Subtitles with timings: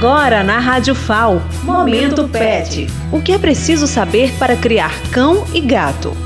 [0.00, 2.86] Agora na Rádio FAO, Momento Pet.
[3.12, 6.16] O que é preciso saber para criar cão e gato?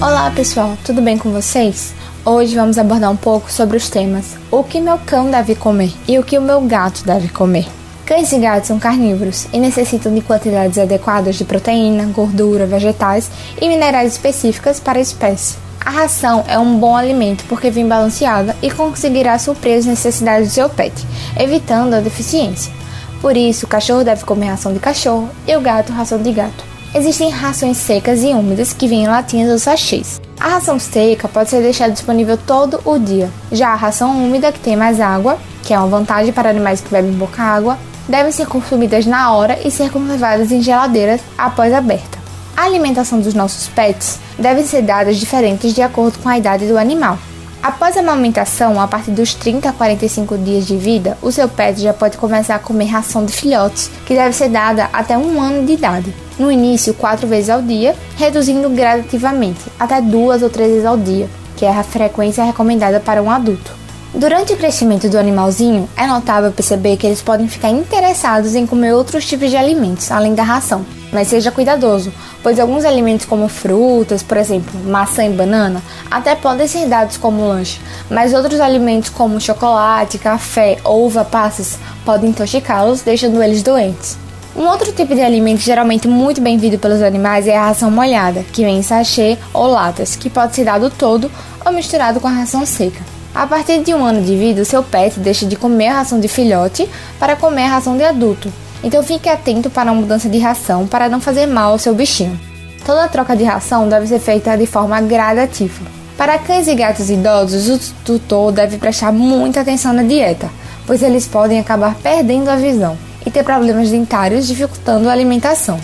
[0.00, 1.94] Olá pessoal, tudo bem com vocês?
[2.24, 6.18] Hoje vamos abordar um pouco sobre os temas o que meu cão deve comer e
[6.18, 7.68] o que o meu gato deve comer.
[8.04, 13.30] Cães e gatos são carnívoros e necessitam de quantidades adequadas de proteína, gordura, vegetais
[13.62, 15.63] e minerais específicas para a espécie.
[15.84, 20.54] A ração é um bom alimento porque vem balanceada e conseguirá suprir as necessidades do
[20.54, 20.94] seu pet,
[21.38, 22.72] evitando a deficiência.
[23.20, 26.64] Por isso, o cachorro deve comer ração de cachorro e o gato ração de gato.
[26.94, 30.20] Existem rações secas e úmidas que vêm em latinhas ou sachês.
[30.40, 33.30] A ração seca pode ser deixada disponível todo o dia.
[33.52, 36.90] Já a ração úmida, que tem mais água, que é uma vantagem para animais que
[36.90, 42.13] bebem pouca água, devem ser consumidas na hora e ser conservadas em geladeiras após aberta.
[42.56, 46.78] A alimentação dos nossos pets deve ser dada diferentes de acordo com a idade do
[46.78, 47.18] animal.
[47.60, 51.80] Após a amamentação, a partir dos 30 a 45 dias de vida, o seu pet
[51.80, 55.66] já pode começar a comer ração de filhotes, que deve ser dada até um ano
[55.66, 56.14] de idade.
[56.38, 61.28] No início, quatro vezes ao dia, reduzindo gradativamente, até duas ou três vezes ao dia,
[61.56, 63.83] que é a frequência recomendada para um adulto.
[64.16, 68.92] Durante o crescimento do animalzinho, é notável perceber que eles podem ficar interessados em comer
[68.92, 70.86] outros tipos de alimentos, além da ração.
[71.12, 76.68] Mas seja cuidadoso, pois alguns alimentos como frutas, por exemplo, maçã e banana, até podem
[76.68, 83.42] ser dados como lanche, mas outros alimentos como chocolate, café uva passas podem intoxicá-los, deixando
[83.42, 84.16] eles doentes.
[84.54, 88.64] Um outro tipo de alimento geralmente muito bem-vindo pelos animais é a ração molhada, que
[88.64, 91.28] vem em sachê ou latas, que pode ser dado todo
[91.66, 93.13] ou misturado com a ração seca.
[93.34, 96.28] A partir de um ano de vida, seu pet deixa de comer a ração de
[96.28, 98.52] filhote para comer a ração de adulto.
[98.82, 102.38] Então fique atento para a mudança de ração para não fazer mal ao seu bichinho.
[102.86, 105.84] Toda troca de ração deve ser feita de forma gradativa.
[106.16, 110.48] Para cães e gatos idosos, o tutor deve prestar muita atenção na dieta,
[110.86, 112.96] pois eles podem acabar perdendo a visão
[113.26, 115.80] e ter problemas dentários dificultando a alimentação.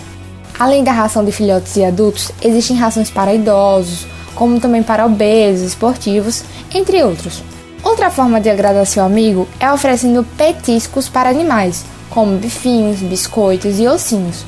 [0.57, 4.05] Além da ração de filhotes e adultos, existem rações para idosos,
[4.35, 6.43] como também para obesos, esportivos,
[6.73, 7.43] entre outros.
[7.83, 13.87] Outra forma de agradar seu amigo é oferecendo petiscos para animais, como bifinhos, biscoitos e
[13.87, 14.45] ossinhos.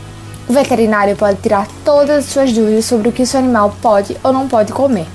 [0.48, 4.32] O veterinário pode tirar todas as suas dúvidas sobre o que seu animal pode ou
[4.34, 5.08] não pode comer.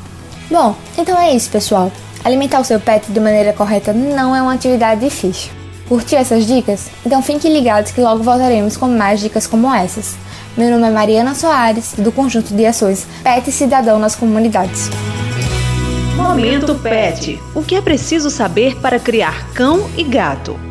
[0.50, 1.92] Bom, então é isso, pessoal.
[2.24, 5.52] Alimentar o seu pet de maneira correta não é uma atividade difícil.
[5.88, 6.88] Curtiu essas dicas?
[7.06, 10.16] Então fiquem ligados que logo voltaremos com mais dicas como essas.
[10.58, 14.90] Meu nome é Mariana Soares, do Conjunto de Ações Pet Cidadão nas Comunidades.
[16.16, 17.40] Momento Pet.
[17.54, 20.67] O que é preciso saber para criar cão e gato?